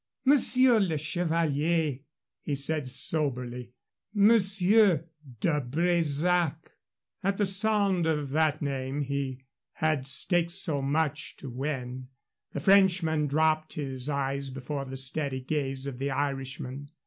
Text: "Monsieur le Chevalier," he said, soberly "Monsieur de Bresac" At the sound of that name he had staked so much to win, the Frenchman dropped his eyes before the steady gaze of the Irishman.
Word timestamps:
"Monsieur 0.25 0.79
le 0.79 0.97
Chevalier," 0.97 1.99
he 2.41 2.55
said, 2.55 2.89
soberly 2.89 3.69
"Monsieur 4.15 5.05
de 5.39 5.61
Bresac" 5.61 6.71
At 7.23 7.37
the 7.37 7.45
sound 7.45 8.07
of 8.07 8.31
that 8.31 8.63
name 8.63 9.01
he 9.01 9.43
had 9.73 10.07
staked 10.07 10.49
so 10.49 10.81
much 10.81 11.37
to 11.37 11.51
win, 11.51 12.07
the 12.51 12.59
Frenchman 12.59 13.27
dropped 13.27 13.73
his 13.73 14.09
eyes 14.09 14.49
before 14.49 14.85
the 14.85 14.97
steady 14.97 15.39
gaze 15.39 15.85
of 15.85 15.99
the 15.99 16.09
Irishman. 16.09 16.89